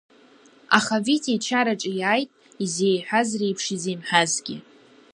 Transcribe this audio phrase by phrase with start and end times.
[0.77, 2.29] Аха Витиа ичараҿы иааит,
[2.63, 4.57] изеиҳәаз реиԥш, изеимҳәазгьы.